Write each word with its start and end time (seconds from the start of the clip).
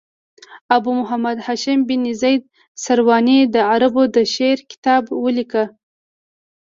ابو 0.75 0.91
محمد 0.99 1.37
هاشم 1.45 1.79
بن 1.87 2.03
زید 2.21 2.41
سرواني 2.83 3.39
د 3.53 3.55
عربو 3.71 4.03
د 4.15 4.17
شعر 4.33 4.57
کتاب 4.71 5.03
ولیکه. 5.23 5.63